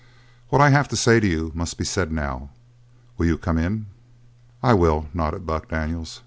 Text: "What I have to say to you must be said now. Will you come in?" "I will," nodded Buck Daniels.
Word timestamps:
"What 0.49 0.63
I 0.63 0.69
have 0.71 0.87
to 0.87 0.97
say 0.97 1.19
to 1.19 1.27
you 1.27 1.51
must 1.53 1.77
be 1.77 1.85
said 1.85 2.11
now. 2.11 2.49
Will 3.19 3.27
you 3.27 3.37
come 3.37 3.59
in?" 3.59 3.85
"I 4.63 4.73
will," 4.73 5.05
nodded 5.13 5.45
Buck 5.45 5.69
Daniels. 5.69 6.19